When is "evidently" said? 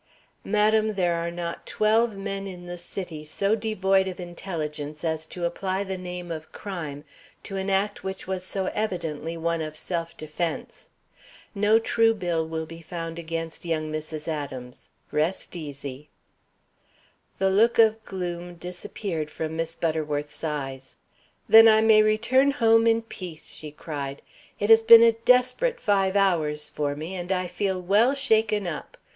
8.73-9.37